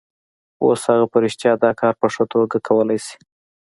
[0.65, 3.17] اوس هغه په رښتیا دا کار په ښه توګه کولای شي